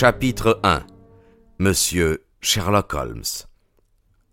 [0.00, 0.86] Chapitre 1
[1.58, 3.44] Monsieur Sherlock Holmes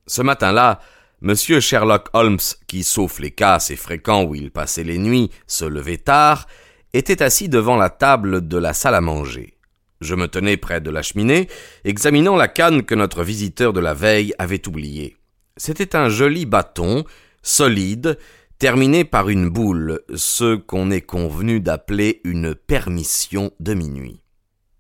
[0.06, 0.80] Ce matin-là,
[1.20, 5.66] Monsieur Sherlock Holmes, qui, sauf les cas assez fréquents où il passait les nuits, se
[5.66, 6.48] levait tard,
[6.94, 9.58] était assis devant la table de la salle à manger.
[10.00, 11.50] Je me tenais près de la cheminée,
[11.84, 15.18] examinant la canne que notre visiteur de la veille avait oubliée.
[15.58, 17.04] C'était un joli bâton,
[17.42, 18.18] solide,
[18.58, 24.22] terminé par une boule, ce qu'on est convenu d'appeler une permission de minuit.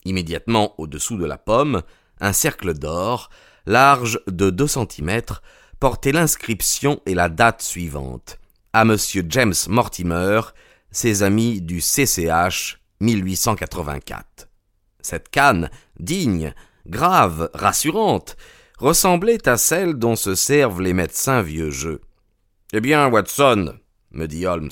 [0.07, 1.81] Immédiatement au-dessous de la pomme,
[2.21, 3.29] un cercle d'or,
[3.65, 5.41] large de deux centimètres,
[5.81, 8.39] portait l'inscription et la date suivante.
[8.71, 10.39] À monsieur James Mortimer,
[10.91, 14.47] ses amis du CCH 1884.
[15.01, 15.69] Cette canne,
[15.99, 16.53] digne,
[16.85, 18.37] grave, rassurante,
[18.79, 21.99] ressemblait à celle dont se servent les médecins vieux jeux.
[22.71, 23.77] Eh bien, Watson,
[24.11, 24.71] me dit Holmes,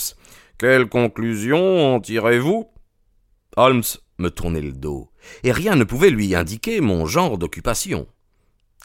[0.58, 2.70] quelle conclusion en tirez-vous?
[3.58, 3.84] Holmes
[4.18, 5.10] me tournait le dos,
[5.44, 8.08] et rien ne pouvait lui indiquer mon genre d'occupation.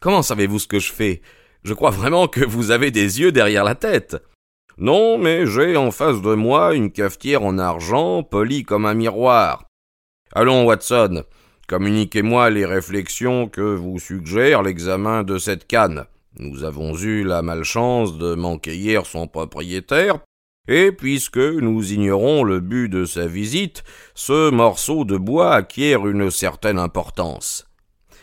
[0.00, 1.22] Comment savez-vous ce que je fais?
[1.62, 4.16] Je crois vraiment que vous avez des yeux derrière la tête.
[4.78, 9.66] Non, mais j'ai en face de moi une cafetière en argent polie comme un miroir.
[10.32, 11.24] Allons, Watson,
[11.68, 16.06] communiquez-moi les réflexions que vous suggère l'examen de cette canne.
[16.38, 20.20] Nous avons eu la malchance de manquer hier son propriétaire,
[20.70, 23.82] et puisque nous ignorons le but de sa visite,
[24.14, 27.66] ce morceau de bois acquiert une certaine importance.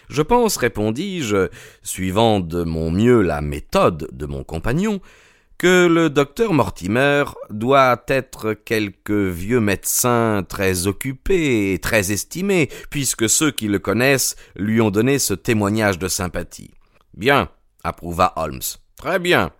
[0.09, 1.49] Je pense, répondis-je,
[1.83, 5.01] suivant de mon mieux la méthode de mon compagnon,
[5.57, 13.27] que le docteur Mortimer doit être quelque vieux médecin très occupé et très estimé, puisque
[13.27, 16.71] ceux qui le connaissent lui ont donné ce témoignage de sympathie.
[17.13, 17.49] Bien,
[17.83, 18.61] approuva Holmes.
[18.95, 19.51] Très bien.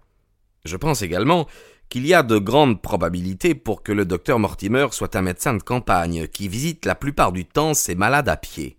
[0.64, 1.48] Je pense également
[1.90, 5.64] qu'il y a de grandes probabilités pour que le docteur Mortimer soit un médecin de
[5.64, 8.78] campagne qui visite la plupart du temps ses malades à pied.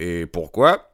[0.00, 0.90] Et pourquoi?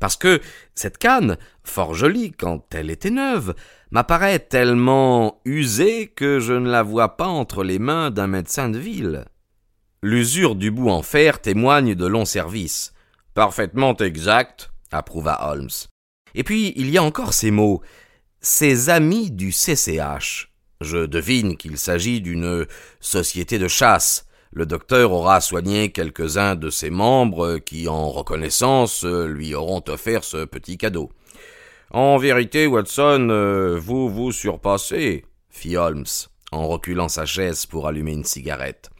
[0.00, 0.40] Parce que
[0.74, 3.54] cette canne, fort jolie quand elle était neuve,
[3.90, 8.78] m'apparaît tellement usée que je ne la vois pas entre les mains d'un médecin de
[8.78, 9.24] ville.
[10.02, 12.92] L'usure du bout en fer témoigne de longs services.
[13.32, 15.70] Parfaitement exact, approuva Holmes.
[16.34, 17.80] Et puis il y a encore ces mots.
[18.40, 20.53] Ses amis du CCH.
[20.80, 22.66] Je devine qu'il s'agit d'une
[23.00, 24.26] société de chasse.
[24.52, 30.44] Le docteur aura soigné quelques-uns de ses membres qui, en reconnaissance, lui auront offert ce
[30.44, 31.10] petit cadeau.
[31.90, 36.04] En vérité, Watson, vous vous surpassez, fit Holmes,
[36.52, 38.90] en reculant sa chaise pour allumer une cigarette.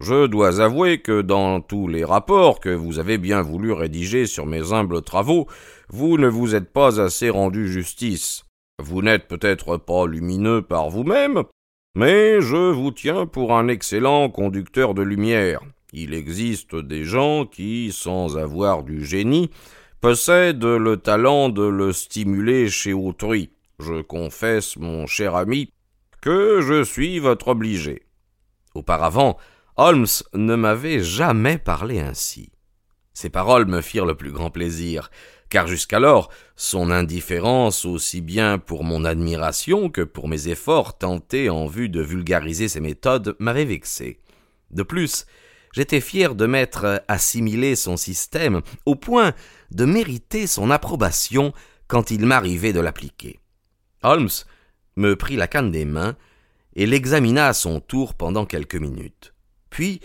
[0.00, 4.46] Je dois avouer que dans tous les rapports que vous avez bien voulu rédiger sur
[4.46, 5.48] mes humbles travaux,
[5.88, 8.44] vous ne vous êtes pas assez rendu justice.
[8.80, 11.42] Vous n'êtes peut-être pas lumineux par vous-même,
[11.96, 15.60] mais je vous tiens pour un excellent conducteur de lumière.
[15.92, 19.50] Il existe des gens qui, sans avoir du génie,
[20.00, 23.50] possèdent le talent de le stimuler chez autrui.
[23.80, 25.72] Je confesse, mon cher ami,
[26.20, 28.02] que je suis votre obligé.
[28.74, 29.38] Auparavant,
[29.76, 32.52] Holmes ne m'avait jamais parlé ainsi.
[33.12, 35.10] Ces paroles me firent le plus grand plaisir,
[35.50, 41.66] car jusqu'alors son indifférence aussi bien pour mon admiration que pour mes efforts tentés en
[41.66, 44.20] vue de vulgariser ses méthodes m'avait vexé.
[44.70, 45.26] De plus,
[45.72, 49.32] j'étais fier de m'être assimilé son système au point
[49.70, 51.52] de mériter son approbation
[51.86, 53.40] quand il m'arrivait de l'appliquer.
[54.02, 54.28] Holmes
[54.96, 56.16] me prit la canne des mains
[56.74, 59.34] et l'examina à son tour pendant quelques minutes.
[59.70, 60.00] Puis,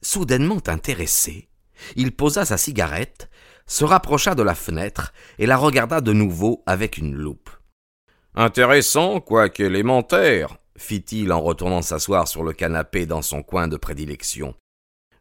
[0.00, 1.48] soudainement intéressé,
[1.96, 3.28] il posa sa cigarette,
[3.68, 7.50] se rapprocha de la fenêtre et la regarda de nouveau avec une loupe.
[8.34, 14.54] Intéressant, quoique élémentaire, fit-il en retournant s'asseoir sur le canapé dans son coin de prédilection.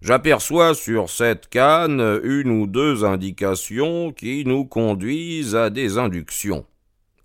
[0.02, 6.66] J'aperçois sur cette canne une ou deux indications qui nous conduisent à des inductions.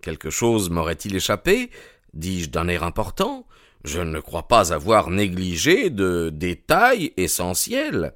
[0.01, 1.71] Quelque chose m'aurait-il échappé?
[2.15, 3.47] Dis-je d'un air important?
[3.85, 8.15] Je ne crois pas avoir négligé de détails essentiels.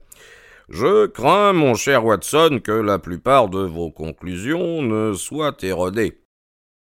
[0.68, 6.18] Je crains, mon cher Watson, que la plupart de vos conclusions ne soient erronées.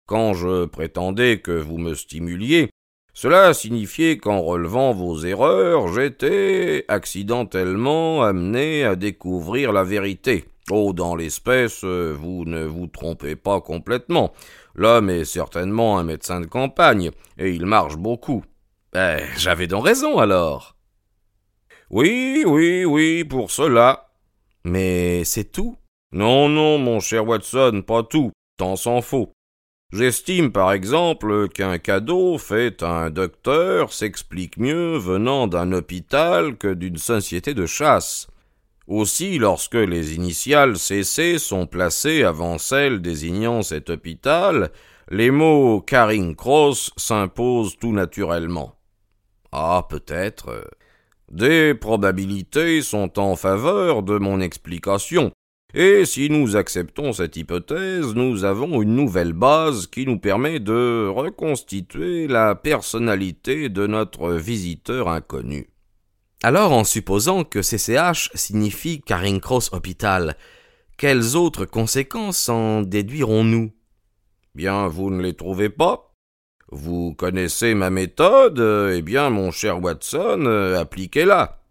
[0.08, 2.70] Quand je prétendais que vous me stimuliez,
[3.14, 10.46] cela signifiait qu'en relevant vos erreurs, j'étais accidentellement amené à découvrir la vérité.
[10.72, 14.34] Oh, dans l'espèce, vous ne vous trompez pas complètement.
[14.74, 18.44] L'homme est certainement un médecin de campagne, et il marche beaucoup.
[18.96, 20.75] Eh, j'avais donc raison alors.
[21.90, 24.10] Oui, oui, oui, pour cela.
[24.64, 25.78] Mais c'est tout.
[26.12, 28.32] Non, non, mon cher Watson, pas tout.
[28.58, 29.32] Tant s'en faut.
[29.94, 36.74] J'estime par exemple qu'un cadeau fait à un docteur s'explique mieux venant d'un hôpital que
[36.74, 38.28] d'une société de chasse.
[38.88, 44.72] Aussi, lorsque les initiales CC sont placées avant celles désignant cet hôpital,
[45.10, 48.76] les mots Caring Cross s'imposent tout naturellement.
[49.52, 50.68] Ah, peut-être.
[51.32, 55.32] Des probabilités sont en faveur de mon explication,
[55.74, 61.08] et si nous acceptons cette hypothèse, nous avons une nouvelle base qui nous permet de
[61.08, 65.68] reconstituer la personnalité de notre visiteur inconnu.
[66.44, 70.38] Alors, en supposant que CCH signifie Caring Cross Hospital,
[70.96, 73.72] quelles autres conséquences en déduirons-nous?
[74.54, 76.05] Bien, vous ne les trouvez pas
[76.76, 78.60] Vous connaissez ma méthode
[78.94, 80.46] Eh bien, mon cher Watson,
[80.78, 81.62] appliquez-la.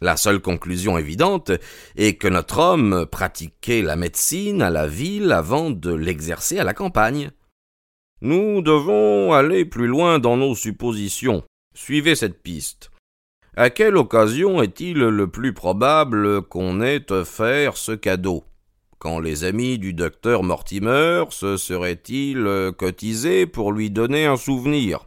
[0.00, 1.50] La seule conclusion évidente
[1.96, 6.74] est que notre homme pratiquait la médecine à la ville avant de l'exercer à la
[6.74, 7.32] campagne.
[8.20, 11.42] Nous devons aller plus loin dans nos suppositions.
[11.74, 12.92] Suivez cette piste.
[13.56, 18.44] À quelle occasion est-il le plus probable qu'on ait offert ce cadeau?
[18.98, 25.06] Quand les amis du docteur Mortimer se seraient-ils cotisés pour lui donner un souvenir?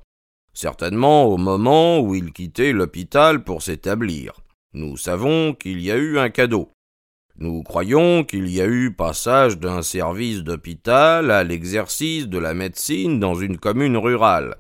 [0.54, 4.34] Certainement au moment où il quittait l'hôpital pour s'établir.
[4.74, 6.70] Nous savons qu'il y a eu un cadeau.
[7.38, 13.20] Nous croyons qu'il y a eu passage d'un service d'hôpital à l'exercice de la médecine
[13.20, 14.58] dans une commune rurale.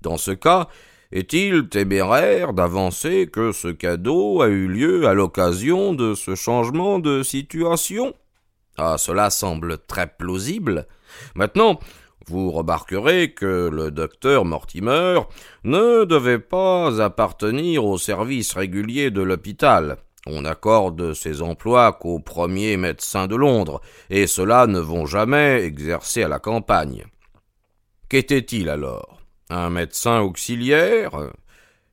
[0.00, 0.68] Dans ce cas,
[1.12, 7.22] est-il téméraire d'avancer que ce cadeau a eu lieu à l'occasion de ce changement de
[7.22, 8.14] situation?
[8.84, 10.88] Ah, cela semble très plausible.
[11.36, 11.78] Maintenant,
[12.26, 15.20] vous remarquerez que le docteur Mortimer
[15.62, 19.98] ne devait pas appartenir au service régulier de l'hôpital.
[20.26, 23.80] On accorde ses emplois qu'aux premiers médecins de Londres,
[24.10, 27.04] et ceux-là ne vont jamais exercer à la campagne.
[28.08, 29.20] Qu'était-il alors?
[29.48, 31.12] Un médecin auxiliaire?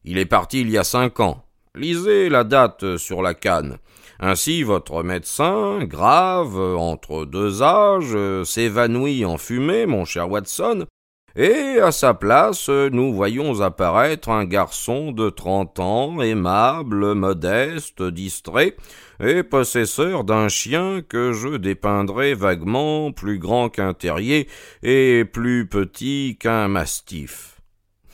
[0.06, 1.44] Il est parti il y a cinq ans.
[1.76, 3.78] Lisez la date sur la canne.
[4.22, 10.86] Ainsi votre médecin, grave, entre deux âges, s'évanouit en fumée, mon cher Watson,
[11.38, 18.76] et à sa place nous voyons apparaître un garçon de trente ans, aimable, modeste, distrait,
[19.24, 24.50] et possesseur d'un chien que je dépeindrai vaguement plus grand qu'un terrier
[24.84, 27.62] et plus petit qu'un mastif.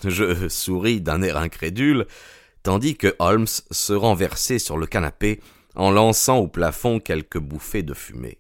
[0.04, 2.06] Je souris d'un air incrédule,
[2.62, 5.40] tandis que Holmes se renversait sur le canapé
[5.76, 8.40] en lançant au plafond quelques bouffées de fumée.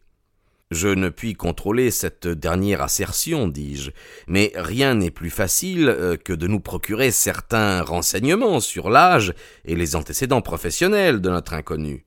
[0.71, 3.91] Je ne puis contrôler cette dernière assertion, dis-je,
[4.27, 9.33] mais rien n'est plus facile euh, que de nous procurer certains renseignements sur l'âge
[9.63, 12.05] et les antécédents professionnels de notre inconnu.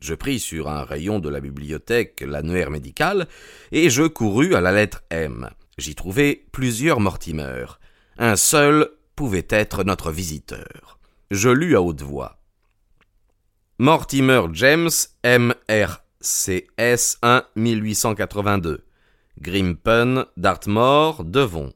[0.00, 3.28] Je pris sur un rayon de la bibliothèque l'annuaire médical,
[3.72, 5.50] et je courus à la lettre M.
[5.76, 7.66] J'y trouvai plusieurs Mortimer.
[8.16, 10.98] Un seul pouvait être notre visiteur.
[11.30, 12.38] Je lus à haute voix.
[13.80, 14.90] Mortimer James,
[15.22, 17.18] M.R.C.S.
[17.22, 18.80] 1 1882.
[19.40, 21.72] Grimpen, Dartmoor, Devon.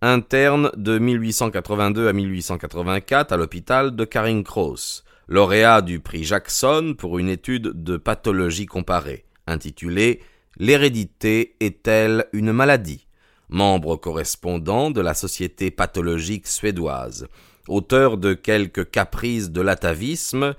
[0.00, 5.04] Interne de 1882 à 1884 à l'hôpital de Caring Cross.
[5.28, 10.22] Lauréat du prix Jackson pour une étude de pathologie comparée, intitulée
[10.56, 13.06] L'hérédité est-elle une maladie?
[13.50, 17.28] Membre correspondant de la Société pathologique suédoise.
[17.68, 20.54] Auteur de quelques caprices de l'atavisme,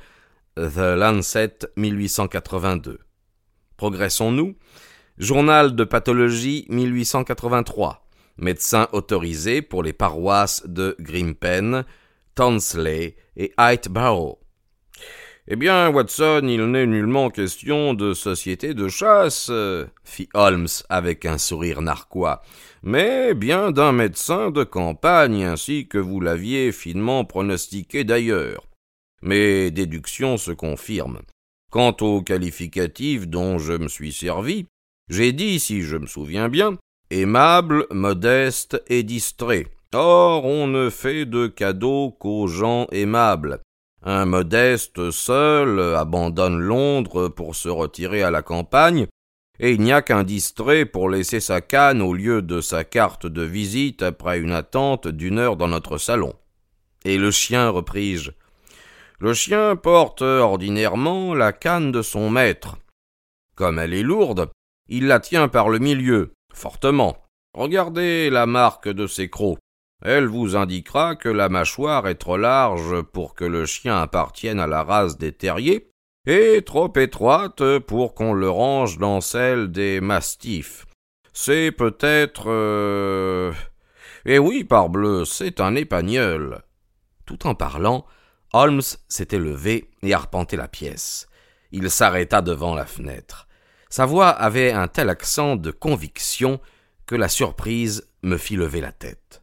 [0.58, 3.00] The Lancet 1882.
[3.76, 4.56] Progressons-nous.
[5.18, 8.08] Journal de pathologie 1883.
[8.38, 11.84] Médecin autorisé pour les paroisses de Grimpen,
[12.36, 14.40] Tonsley et Hightbarrow.
[15.50, 19.52] Eh bien, Watson, il n'est nullement question de société de chasse,
[20.06, 22.42] fit Holmes avec un sourire narquois,
[22.82, 28.66] mais bien d'un médecin de campagne, ainsi que vous l'aviez finement pronostiqué d'ailleurs.
[29.26, 31.22] Mes déductions se confirment.
[31.72, 34.68] Quant au qualificatif dont je me suis servi,
[35.10, 36.78] j'ai dit, si je me souviens bien,
[37.10, 39.66] aimable, modeste et distrait.
[39.94, 43.62] Or, on ne fait de cadeaux qu'aux gens aimables.
[44.04, 49.08] Un modeste seul abandonne Londres pour se retirer à la campagne,
[49.60, 53.26] et il n'y a qu'un distrait pour laisser sa canne au lieu de sa carte
[53.26, 56.36] de visite après une attente d'une heure dans notre salon.
[57.06, 58.32] Et le chien, repris-je?
[59.26, 62.78] Le chien porte ordinairement la canne de son maître.
[63.56, 64.52] Comme elle est lourde,
[64.88, 67.18] il la tient par le milieu, fortement.
[67.56, 69.58] Regardez la marque de ses crocs.
[70.04, 74.68] Elle vous indiquera que la mâchoire est trop large pour que le chien appartienne à
[74.68, 75.90] la race des terriers,
[76.28, 80.86] et trop étroite pour qu'on le range dans celle des mastifs.
[81.34, 82.44] C'est peut-être.
[82.46, 83.52] Euh...
[84.26, 86.62] Eh oui, parbleu, c'est un épagnol.
[87.26, 88.06] Tout en parlant,
[88.58, 91.28] Holmes s'était levé et arpentait la pièce.
[91.74, 93.50] Il s'arrêta devant la fenêtre.
[93.90, 96.62] Sa voix avait un tel accent de conviction
[97.06, 99.42] que la surprise me fit lever la tête.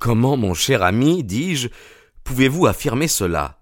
[0.00, 1.68] Comment, mon cher ami, dis-je,
[2.24, 3.59] pouvez-vous affirmer cela?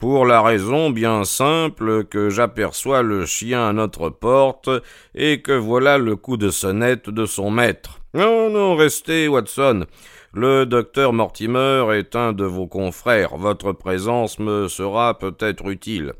[0.00, 4.70] Pour la raison bien simple que j'aperçois le chien à notre porte
[5.14, 8.00] et que voilà le coup de sonnette de son maître.
[8.14, 9.84] Non, non, restez, Watson.
[10.32, 13.36] Le docteur Mortimer est un de vos confrères.
[13.36, 16.14] Votre présence me sera peut-être utile.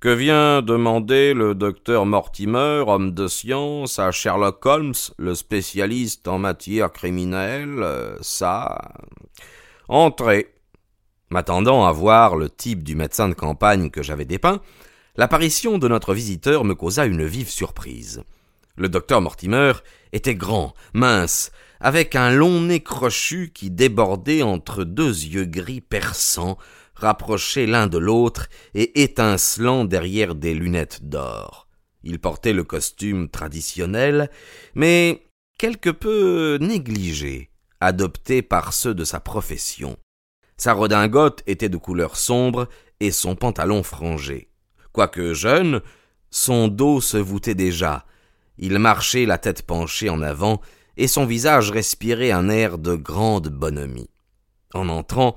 [0.00, 6.38] Que vient demander le docteur Mortimer, homme de science, à Sherlock Holmes, le spécialiste en
[6.38, 7.86] matière criminelle?
[8.20, 8.92] Ça.
[9.88, 10.48] Entrez.
[11.34, 14.60] M'attendant à voir le type du médecin de campagne que j'avais dépeint,
[15.16, 18.22] l'apparition de notre visiteur me causa une vive surprise.
[18.76, 19.72] Le docteur Mortimer
[20.12, 21.50] était grand, mince,
[21.80, 26.56] avec un long nez crochu qui débordait entre deux yeux gris perçants,
[26.94, 31.66] rapprochés l'un de l'autre et étincelants derrière des lunettes d'or.
[32.04, 34.30] Il portait le costume traditionnel,
[34.76, 35.26] mais
[35.58, 37.50] quelque peu négligé,
[37.80, 39.96] adopté par ceux de sa profession.
[40.56, 42.68] Sa redingote était de couleur sombre
[43.00, 44.48] et son pantalon frangé.
[44.92, 45.82] Quoique jeune,
[46.30, 48.06] son dos se voûtait déjà.
[48.58, 50.60] Il marchait la tête penchée en avant
[50.96, 54.10] et son visage respirait un air de grande bonhomie.
[54.74, 55.36] En entrant,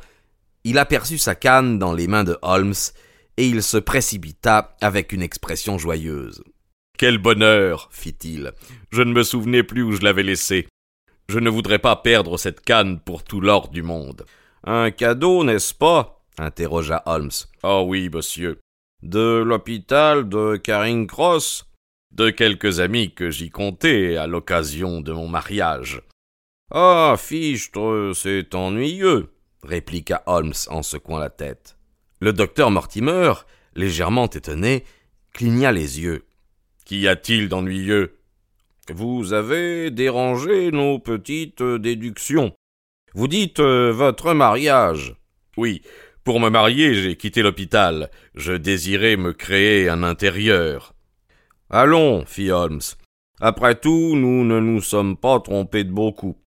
[0.63, 2.73] il aperçut sa canne dans les mains de Holmes
[3.37, 6.43] et il se précipita avec une expression joyeuse.
[6.97, 8.53] Quel bonheur fit-il.
[8.91, 10.67] Je ne me souvenais plus où je l'avais laissée.
[11.29, 14.25] Je ne voudrais pas perdre cette canne pour tout l'or du monde.
[14.63, 16.23] Un cadeau, n'est-ce pas?
[16.37, 17.31] interrogea Holmes.
[17.63, 18.59] Ah oui, monsieur.
[19.03, 21.65] De l'hôpital de Caring Cross?
[22.11, 26.01] De quelques amis que j'y comptais à l'occasion de mon mariage.
[26.71, 29.33] Ah, fichtre, c'est ennuyeux,
[29.63, 31.77] répliqua Holmes en secouant la tête.
[32.19, 33.33] Le docteur Mortimer,
[33.75, 34.83] légèrement étonné,
[35.33, 36.25] cligna les yeux.
[36.83, 38.17] Qu'y a-t-il d'ennuyeux?
[38.89, 42.53] Vous avez dérangé nos petites déductions.
[43.17, 45.15] Vous dites euh, votre mariage.
[45.57, 45.81] Oui,
[46.23, 48.11] pour me marier, j'ai quitté l'hôpital.
[48.35, 50.93] Je désirais me créer un intérieur.
[51.71, 52.83] Allons, fit Holmes.
[53.41, 56.37] Après tout, nous ne nous sommes pas trompés de beaucoup.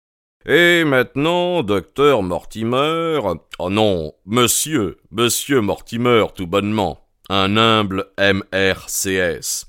[0.46, 3.18] Et maintenant, docteur Mortimer.
[3.58, 7.00] Oh non, monsieur, monsieur Mortimer, tout bonnement.
[7.28, 9.66] Un humble MRCS.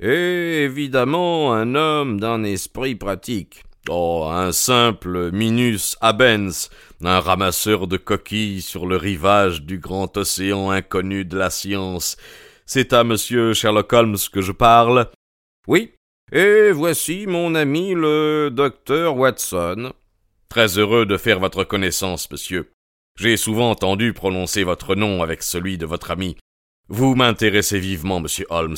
[0.00, 3.64] Et évidemment, un homme d'un esprit pratique.
[3.88, 6.70] Oh, un simple Minus Abens,
[7.02, 12.16] un ramasseur de coquilles sur le rivage du grand océan inconnu de la science.
[12.64, 15.10] C'est à monsieur Sherlock Holmes que je parle.
[15.66, 15.92] Oui.
[16.30, 19.92] Et voici mon ami le docteur Watson.
[20.48, 22.70] Très heureux de faire votre connaissance, monsieur.
[23.18, 26.36] J'ai souvent entendu prononcer votre nom avec celui de votre ami.
[26.88, 28.76] Vous m'intéressez vivement, monsieur Holmes.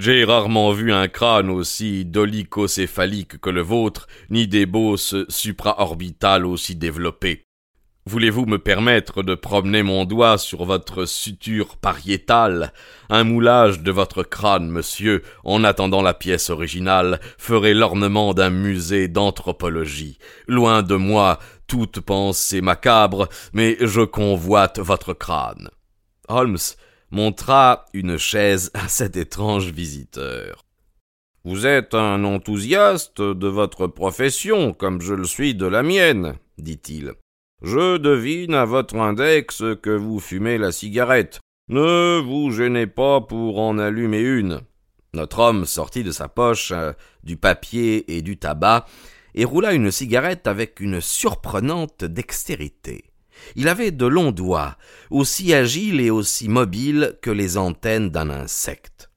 [0.00, 6.74] J'ai rarement vu un crâne aussi dolicocéphalique que le vôtre, ni des bosses supraorbitales aussi
[6.74, 7.44] développées.
[8.06, 12.72] Voulez-vous me permettre de promener mon doigt sur votre suture pariétale?
[13.10, 19.06] Un moulage de votre crâne, monsieur, en attendant la pièce originale, ferait l'ornement d'un musée
[19.06, 20.16] d'anthropologie.
[20.48, 25.68] Loin de moi toute pensée macabre, mais je convoite votre crâne.
[26.26, 26.56] Holmes
[27.10, 30.64] montra une chaise à cet étrange visiteur.
[31.44, 37.14] Vous êtes un enthousiaste de votre profession, comme je le suis de la mienne, dit-il.
[37.62, 41.40] Je devine à votre index que vous fumez la cigarette.
[41.68, 44.60] Ne vous gênez pas pour en allumer une.
[45.12, 46.92] Notre homme sortit de sa poche euh,
[47.24, 48.86] du papier et du tabac
[49.34, 53.09] et roula une cigarette avec une surprenante dextérité.
[53.56, 54.76] Il avait de longs doigts,
[55.10, 59.10] aussi agiles et aussi mobiles que les antennes d'un insecte.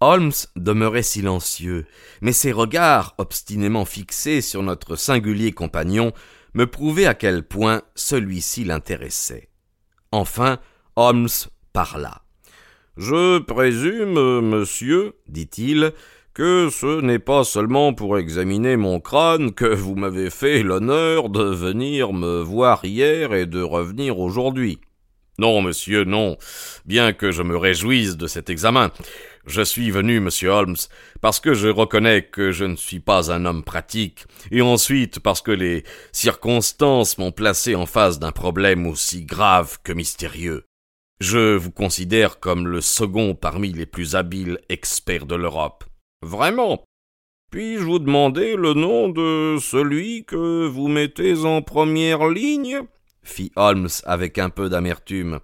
[0.00, 1.86] Holmes demeurait silencieux,
[2.20, 6.12] mais ses regards, obstinément fixés sur notre singulier compagnon,
[6.54, 9.48] me prouvaient à quel point celui-ci l'intéressait.
[10.10, 10.58] Enfin,
[10.96, 11.28] Holmes
[11.72, 12.22] parla.
[12.96, 15.92] Je présume, monsieur, dit-il,
[16.34, 21.44] que ce n'est pas seulement pour examiner mon crâne que vous m'avez fait l'honneur de
[21.44, 24.78] venir me voir hier et de revenir aujourd'hui.
[25.38, 26.36] Non, monsieur, non,
[26.86, 28.90] bien que je me réjouisse de cet examen.
[29.46, 30.76] Je suis venu, monsieur Holmes,
[31.20, 35.42] parce que je reconnais que je ne suis pas un homme pratique, et ensuite parce
[35.42, 40.64] que les circonstances m'ont placé en face d'un problème aussi grave que mystérieux.
[41.20, 45.84] Je vous considère comme le second parmi les plus habiles experts de l'Europe.
[46.22, 46.84] Vraiment.
[47.50, 52.82] Puis-je vous demander le nom de celui que vous mettez en première ligne?
[53.22, 55.40] fit Holmes avec un peu d'amertume.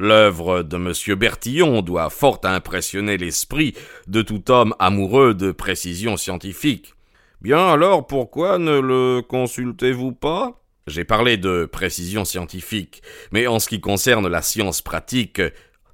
[0.00, 1.18] L'œuvre de M.
[1.18, 3.74] Bertillon doit fort impressionner l'esprit
[4.08, 6.94] de tout homme amoureux de précision scientifique.
[7.40, 10.62] Bien alors pourquoi ne le consultez-vous pas?
[10.86, 15.40] J'ai parlé de précision scientifique, mais en ce qui concerne la science pratique,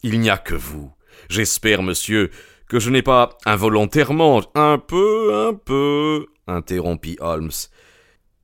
[0.02, 0.92] il n'y a que vous.
[1.28, 2.30] J'espère, monsieur,
[2.72, 7.50] que je n'ai pas involontairement un peu, un peu, interrompit Holmes.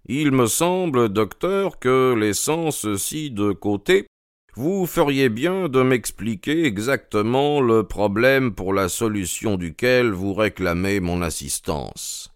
[0.05, 4.07] Il me semble, docteur, que laissant ceci de côté,
[4.55, 11.23] vous feriez bien de m'expliquer exactement le problème pour la solution duquel vous réclamez mon
[11.23, 12.31] assistance.